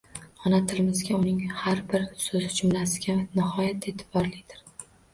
[0.49, 4.69] Ona tilimizga, uning har bir so‘zi jumlasiga nihoyatda e’tiborlidir.